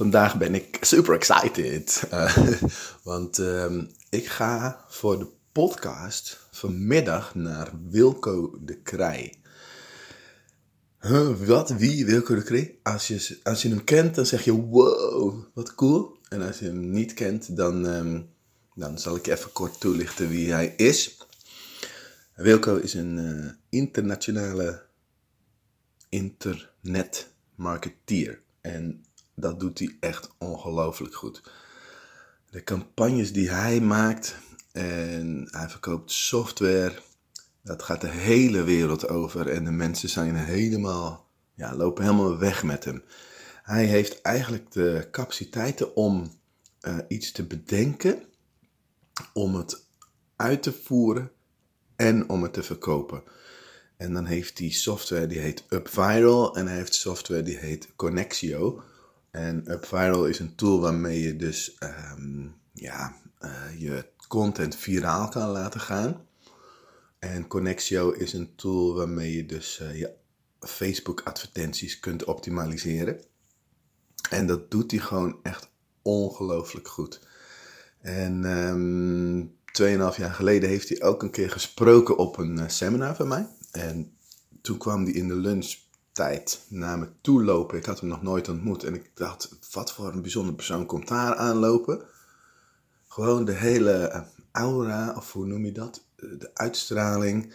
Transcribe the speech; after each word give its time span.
Vandaag 0.00 0.38
ben 0.38 0.54
ik 0.54 0.78
super 0.80 1.14
excited. 1.14 2.02
Uh, 2.12 2.36
want 3.10 3.38
uh, 3.38 3.82
ik 4.10 4.26
ga 4.26 4.84
voor 4.88 5.18
de 5.18 5.26
podcast 5.52 6.46
vanmiddag 6.50 7.34
naar 7.34 7.70
Wilco 7.90 8.58
de 8.60 8.76
Krij. 8.76 9.34
Huh, 11.00 11.46
wat? 11.46 11.70
Wie? 11.70 12.06
Wilco 12.06 12.34
de 12.34 12.42
Krij? 12.42 12.78
Als 12.82 13.08
je, 13.08 13.38
als 13.42 13.62
je 13.62 13.68
hem 13.68 13.84
kent, 13.84 14.14
dan 14.14 14.26
zeg 14.26 14.44
je 14.44 14.52
wow, 14.52 15.44
wat 15.54 15.74
cool. 15.74 16.18
En 16.28 16.42
als 16.42 16.58
je 16.58 16.64
hem 16.64 16.90
niet 16.90 17.14
kent, 17.14 17.56
dan, 17.56 17.84
um, 17.84 18.28
dan 18.74 18.98
zal 18.98 19.16
ik 19.16 19.26
even 19.26 19.52
kort 19.52 19.80
toelichten 19.80 20.28
wie 20.28 20.52
hij 20.52 20.74
is. 20.76 21.18
Wilco 22.34 22.76
is 22.76 22.94
een 22.94 23.18
uh, 23.18 23.50
internationale 23.68 24.82
internetmarketeer. 26.08 28.40
En 28.60 29.04
dat 29.40 29.60
doet 29.60 29.78
hij 29.78 29.96
echt 30.00 30.28
ongelooflijk 30.38 31.14
goed. 31.14 31.42
De 32.50 32.64
campagnes 32.64 33.32
die 33.32 33.50
hij 33.50 33.80
maakt 33.80 34.36
en 34.72 35.48
hij 35.50 35.68
verkoopt 35.68 36.10
software, 36.10 36.92
dat 37.62 37.82
gaat 37.82 38.00
de 38.00 38.08
hele 38.08 38.62
wereld 38.62 39.08
over 39.08 39.48
en 39.48 39.64
de 39.64 39.70
mensen 39.70 40.08
zijn 40.08 40.36
helemaal, 40.36 41.26
ja, 41.54 41.76
lopen 41.76 42.04
helemaal 42.04 42.38
weg 42.38 42.62
met 42.62 42.84
hem. 42.84 43.02
Hij 43.62 43.84
heeft 43.84 44.20
eigenlijk 44.20 44.72
de 44.72 45.08
capaciteiten 45.10 45.96
om 45.96 46.30
uh, 46.82 46.98
iets 47.08 47.32
te 47.32 47.46
bedenken, 47.46 48.22
om 49.32 49.54
het 49.54 49.84
uit 50.36 50.62
te 50.62 50.72
voeren 50.72 51.30
en 51.96 52.28
om 52.28 52.42
het 52.42 52.52
te 52.52 52.62
verkopen. 52.62 53.22
En 53.96 54.12
dan 54.12 54.24
heeft 54.24 54.58
hij 54.58 54.70
software 54.70 55.26
die 55.26 55.38
heet 55.38 55.64
UpViral 55.68 56.56
en 56.56 56.66
hij 56.66 56.76
heeft 56.76 56.94
software 56.94 57.42
die 57.42 57.56
heet 57.56 57.88
Connexio. 57.96 58.82
En 59.30 59.70
UpViral 59.70 60.26
is 60.26 60.38
een 60.38 60.54
tool 60.54 60.80
waarmee 60.80 61.20
je 61.20 61.36
dus 61.36 61.76
um, 62.16 62.54
ja, 62.72 63.16
uh, 63.40 63.80
je 63.80 64.04
content 64.28 64.76
viraal 64.76 65.28
kan 65.28 65.48
laten 65.48 65.80
gaan. 65.80 66.26
En 67.18 67.46
Connexio 67.46 68.10
is 68.10 68.32
een 68.32 68.54
tool 68.54 68.94
waarmee 68.94 69.36
je 69.36 69.46
dus 69.46 69.80
uh, 69.82 69.98
je 69.98 70.14
Facebook 70.60 71.20
advertenties 71.20 72.00
kunt 72.00 72.24
optimaliseren. 72.24 73.24
En 74.30 74.46
dat 74.46 74.70
doet 74.70 74.90
hij 74.90 75.00
gewoon 75.00 75.38
echt 75.42 75.68
ongelooflijk 76.02 76.88
goed. 76.88 77.20
En 78.00 78.44
um, 78.44 79.56
tweeënhalf 79.72 80.16
jaar 80.16 80.34
geleden 80.34 80.68
heeft 80.68 80.88
hij 80.88 81.02
ook 81.02 81.22
een 81.22 81.30
keer 81.30 81.50
gesproken 81.50 82.16
op 82.16 82.38
een 82.38 82.58
uh, 82.58 82.68
seminar 82.68 83.16
van 83.16 83.28
mij. 83.28 83.46
En 83.70 84.16
toen 84.62 84.78
kwam 84.78 85.04
hij 85.04 85.12
in 85.12 85.28
de 85.28 85.34
lunchtijd 86.12 86.60
naar 86.68 86.98
me 86.98 87.08
toe 87.20 87.44
lopen. 87.44 87.78
Ik 87.78 87.84
had 87.84 88.00
hem 88.00 88.08
nog 88.08 88.22
nooit 88.22 88.48
ontmoet. 88.48 88.84
En 88.84 88.94
ik 88.94 89.10
dacht, 89.14 89.48
wat 89.70 89.92
voor 89.92 90.12
een 90.12 90.22
bijzonder 90.22 90.54
persoon 90.54 90.86
komt 90.86 91.08
daar 91.08 91.34
aanlopen? 91.34 92.02
Gewoon 93.08 93.44
de 93.44 93.52
hele 93.52 93.92
eh, 93.92 94.20
aura, 94.52 95.14
of 95.16 95.32
hoe 95.32 95.46
noem 95.46 95.64
je 95.64 95.72
dat? 95.72 96.04
De 96.16 96.50
uitstraling. 96.54 97.52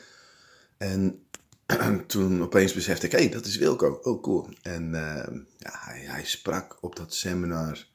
En 0.78 1.26
toen 2.08 2.42
opeens 2.42 2.74
besefte 2.74 3.06
ik, 3.06 3.12
hé, 3.12 3.18
hey, 3.18 3.30
dat 3.30 3.46
is 3.46 3.58
Wilco. 3.58 4.00
Oh, 4.04 4.22
cool. 4.22 4.50
En 4.62 4.84
uh, 4.84 5.28
ja, 5.58 5.72
hij, 5.72 6.00
hij 6.00 6.26
sprak 6.26 6.78
op 6.82 6.96
dat 6.96 7.14
seminar 7.14 7.86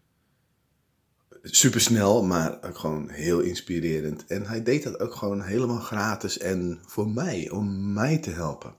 super 1.42 1.80
snel, 1.80 2.22
maar 2.22 2.58
ook 2.62 2.78
gewoon 2.78 3.08
heel 3.08 3.40
inspirerend. 3.40 4.26
En 4.26 4.46
hij 4.46 4.62
deed 4.62 4.82
dat 4.82 5.00
ook 5.00 5.14
gewoon 5.14 5.42
helemaal 5.42 5.80
gratis 5.80 6.38
en 6.38 6.80
voor 6.86 7.08
mij, 7.08 7.50
om 7.50 7.92
mij 7.92 8.18
te 8.18 8.30
helpen. 8.30 8.74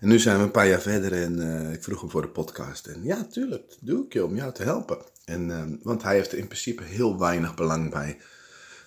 En 0.00 0.08
nu 0.08 0.18
zijn 0.18 0.36
we 0.36 0.42
een 0.42 0.50
paar 0.50 0.68
jaar 0.68 0.80
verder 0.80 1.12
en 1.12 1.38
uh, 1.38 1.72
ik 1.72 1.82
vroeg 1.82 2.00
hem 2.00 2.10
voor 2.10 2.22
de 2.22 2.28
podcast. 2.28 2.86
En 2.86 3.02
ja, 3.02 3.24
tuurlijk, 3.24 3.76
doe 3.80 4.04
ik 4.04 4.12
je 4.12 4.24
om 4.24 4.36
jou 4.36 4.52
te 4.52 4.62
helpen. 4.62 4.98
En, 5.24 5.48
uh, 5.48 5.64
want 5.82 6.02
hij 6.02 6.14
heeft 6.14 6.32
er 6.32 6.38
in 6.38 6.46
principe 6.46 6.82
heel 6.82 7.18
weinig 7.18 7.54
belang 7.54 7.90
bij 7.90 8.18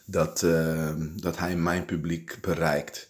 dat, 0.05 0.41
uh, 0.41 0.93
dat 1.15 1.37
hij 1.37 1.55
mijn 1.55 1.85
publiek 1.85 2.37
bereikt. 2.41 3.09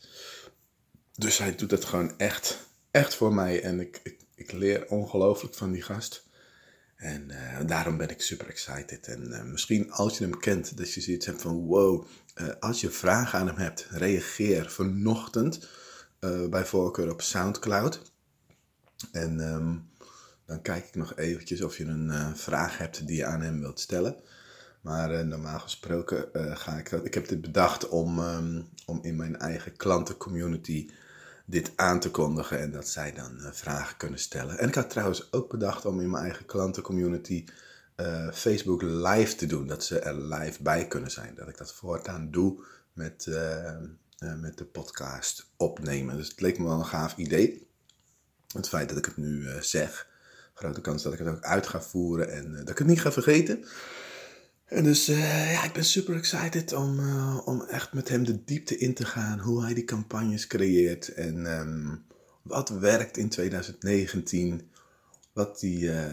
Dus 1.15 1.37
hij 1.37 1.55
doet 1.55 1.71
het 1.71 1.85
gewoon 1.85 2.17
echt, 2.17 2.67
echt 2.91 3.15
voor 3.15 3.33
mij. 3.33 3.61
En 3.61 3.79
ik, 3.79 3.99
ik, 4.03 4.17
ik 4.35 4.51
leer 4.51 4.87
ongelooflijk 4.87 5.55
van 5.55 5.71
die 5.71 5.81
gast. 5.81 6.27
En 6.95 7.31
daarom 7.65 7.97
ben 7.97 8.09
ik 8.09 8.21
super 8.21 8.47
excited. 8.47 9.07
En 9.07 9.51
misschien 9.51 9.91
als 9.91 10.17
je 10.17 10.23
hem 10.23 10.39
kent, 10.39 10.77
dat 10.77 10.93
je 10.93 11.01
zoiets 11.01 11.25
hebt 11.25 11.41
van 11.41 11.65
wow, 11.65 12.05
als 12.59 12.81
je 12.81 12.89
vragen 12.89 13.39
aan 13.39 13.47
hem 13.47 13.57
hebt, 13.57 13.87
reageer 13.89 14.69
vanochtend 14.69 15.67
bij 16.49 16.65
voorkeur 16.65 17.11
op 17.11 17.21
Soundcloud. 17.21 18.01
En 19.11 19.39
um, 19.39 19.89
dan 20.45 20.61
kijk 20.61 20.87
ik 20.87 20.95
nog 20.95 21.15
eventjes 21.15 21.61
of 21.61 21.77
je 21.77 21.85
een 21.85 22.37
vraag 22.37 22.77
hebt 22.77 23.07
die 23.07 23.17
je 23.17 23.25
aan 23.25 23.41
hem 23.41 23.59
wilt 23.59 23.79
stellen. 23.79 24.15
Maar 24.81 25.25
normaal 25.25 25.59
gesproken 25.59 26.29
ga 26.57 26.77
ik 26.77 26.89
dat. 26.89 27.05
Ik 27.05 27.13
heb 27.13 27.27
dit 27.27 27.41
bedacht 27.41 27.89
om, 27.89 28.19
um, 28.19 28.69
om 28.85 28.99
in 29.01 29.15
mijn 29.15 29.37
eigen 29.39 29.75
klantencommunity 29.75 30.89
dit 31.45 31.71
aan 31.75 31.99
te 31.99 32.11
kondigen 32.11 32.59
en 32.59 32.71
dat 32.71 32.87
zij 32.87 33.13
dan 33.13 33.49
vragen 33.51 33.97
kunnen 33.97 34.19
stellen. 34.19 34.57
En 34.57 34.67
ik 34.67 34.75
had 34.75 34.89
trouwens 34.89 35.31
ook 35.31 35.49
bedacht 35.49 35.85
om 35.85 35.99
in 35.99 36.09
mijn 36.09 36.23
eigen 36.23 36.45
klantencommunity 36.45 37.45
Facebook 38.33 38.81
live 38.81 39.35
te 39.35 39.45
doen, 39.45 39.67
dat 39.67 39.83
ze 39.83 39.99
er 39.99 40.15
live 40.15 40.63
bij 40.63 40.87
kunnen 40.87 41.11
zijn. 41.11 41.35
Dat 41.35 41.47
ik 41.47 41.57
dat 41.57 41.73
voortaan 41.73 42.31
doe 42.31 42.63
met, 42.93 43.27
met 44.39 44.57
de 44.57 44.65
podcast 44.65 45.45
opnemen. 45.57 46.17
Dus 46.17 46.27
het 46.27 46.41
leek 46.41 46.57
me 46.57 46.65
wel 46.65 46.79
een 46.79 46.85
gaaf 46.85 47.17
idee. 47.17 47.67
Het 48.53 48.69
feit 48.69 48.89
dat 48.89 48.97
ik 48.97 49.05
het 49.05 49.17
nu 49.17 49.47
zeg, 49.59 50.07
grote 50.53 50.81
kans 50.81 51.03
dat 51.03 51.13
ik 51.13 51.19
het 51.19 51.27
ook 51.27 51.43
uit 51.43 51.67
ga 51.67 51.81
voeren 51.81 52.31
en 52.31 52.55
dat 52.55 52.69
ik 52.69 52.77
het 52.77 52.87
niet 52.87 53.01
ga 53.01 53.11
vergeten. 53.11 53.65
En 54.65 54.83
dus 54.83 55.05
ja, 55.05 55.63
ik 55.63 55.73
ben 55.73 55.85
super 55.85 56.15
excited 56.15 56.73
om, 56.73 56.99
om 57.39 57.61
echt 57.61 57.93
met 57.93 58.09
hem 58.09 58.23
de 58.23 58.43
diepte 58.43 58.77
in 58.77 58.93
te 58.93 59.05
gaan. 59.05 59.39
Hoe 59.39 59.63
hij 59.63 59.73
die 59.73 59.85
campagnes 59.85 60.47
creëert. 60.47 61.13
En 61.13 61.59
um, 61.59 62.05
wat 62.41 62.69
werkt 62.69 63.17
in 63.17 63.29
2019. 63.29 64.71
Wat 65.33 65.61
hij 65.61 66.09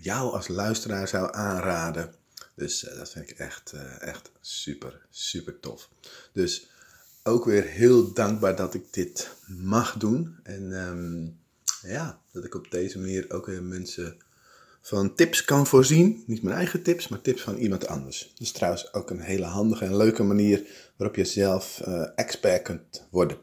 jou 0.00 0.32
als 0.32 0.48
luisteraar 0.48 1.08
zou 1.08 1.34
aanraden. 1.34 2.14
Dus 2.54 2.80
dat 2.80 3.10
vind 3.10 3.30
ik 3.30 3.38
echt, 3.38 3.72
echt 3.98 4.30
super, 4.40 5.06
super 5.10 5.60
tof. 5.60 5.88
Dus 6.32 6.70
ook 7.22 7.44
weer 7.44 7.64
heel 7.64 8.12
dankbaar 8.12 8.56
dat 8.56 8.74
ik 8.74 8.84
dit 8.90 9.30
mag 9.46 9.96
doen. 9.98 10.36
En 10.42 10.72
um, 10.72 11.38
ja, 11.82 12.20
dat 12.32 12.44
ik 12.44 12.54
op 12.54 12.70
deze 12.70 12.98
manier 12.98 13.24
ook 13.28 13.46
weer 13.46 13.62
mensen 13.62 14.16
van 14.80 15.14
tips 15.14 15.44
kan 15.44 15.66
voorzien. 15.66 16.22
Niet 16.26 16.42
mijn 16.42 16.56
eigen 16.56 16.82
tips, 16.82 17.08
maar 17.08 17.20
tips 17.20 17.42
van 17.42 17.56
iemand 17.56 17.86
anders. 17.86 18.32
Is 18.38 18.52
trouwens 18.52 18.94
ook 18.94 19.10
een 19.10 19.20
hele 19.20 19.44
handige 19.44 19.84
en 19.84 19.96
leuke 19.96 20.22
manier 20.22 20.62
waarop 20.96 21.16
je 21.16 21.24
zelf 21.24 21.82
uh, 21.88 22.06
expert 22.14 22.62
kunt 22.62 23.06
worden. 23.10 23.36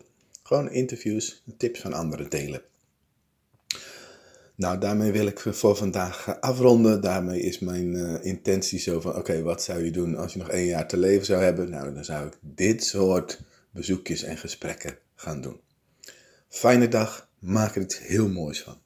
Gewoon 0.44 0.72
interviews 0.72 1.44
en 1.46 1.58
tips 1.58 1.80
van 1.80 1.94
anderen 1.94 2.30
delen. 2.30 2.62
Nou, 4.56 4.80
daarmee 4.80 5.12
wil 5.12 5.28
ik 5.28 5.40
voor 5.40 5.76
vandaag 5.76 6.40
afronden. 6.40 7.02
Daarmee 7.02 7.42
is 7.42 7.60
mijn 7.60 7.94
uh, 7.94 8.26
intentie 8.26 8.80
zo 8.80 9.00
van: 9.00 9.16
oké, 9.16 9.42
wat 9.42 9.64
zou 9.64 9.84
je 9.84 9.92
doen 9.92 10.16
als 10.16 10.34
je 10.34 10.40
nog 10.40 10.50
één 10.50 10.66
jaar 10.66 10.88
te 10.88 10.98
leven 10.98 11.26
zou 11.26 11.44
hebben? 11.44 11.70
Nou, 11.70 11.94
dan 11.94 12.06
zou 12.06 12.28
ik 12.28 12.38
dit 12.42 12.84
soort 12.84 13.40
bezoekjes 13.80 14.24
en 14.24 14.38
gesprekken 14.38 14.98
gaan 15.16 15.42
doen. 15.42 15.62
Fijne 16.50 16.88
dag, 16.88 17.30
maak 17.40 17.76
er 17.76 17.82
iets 17.82 18.00
heel 18.00 18.30
moois 18.30 18.62
van. 18.62 18.82